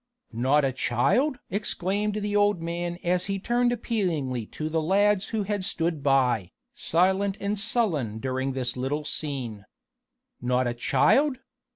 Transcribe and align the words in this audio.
"Not 0.33 0.65
a 0.65 0.71
child?" 0.71 1.37
exclaimed 1.51 2.15
the 2.15 2.35
old 2.35 2.59
man 2.59 2.97
as 3.03 3.27
he 3.27 3.37
turned 3.37 3.71
appealingly 3.71 4.47
to 4.47 4.67
the 4.67 4.81
lads 4.81 5.27
who 5.27 5.43
had 5.43 5.63
stood 5.63 6.01
by, 6.01 6.49
silent 6.73 7.37
and 7.39 7.59
sullen 7.59 8.17
during 8.17 8.53
this 8.53 8.75
little 8.75 9.05
scene. 9.05 9.63
"Not 10.41 10.65
a 10.65 10.73
child? 10.73 11.37